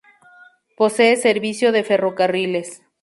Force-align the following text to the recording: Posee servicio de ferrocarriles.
Posee 0.77 1.15
servicio 1.15 1.71
de 1.71 1.83
ferrocarriles. 1.83 2.81